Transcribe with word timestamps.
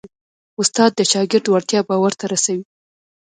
استاد 0.61 0.91
د 0.95 1.01
شاګرد 1.11 1.45
وړتیا 1.49 1.79
باور 1.89 2.13
ته 2.19 2.25
رسوي. 2.33 2.63